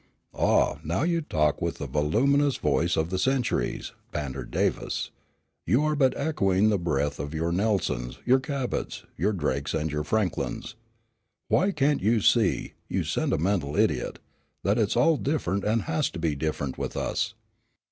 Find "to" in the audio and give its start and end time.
16.09-16.17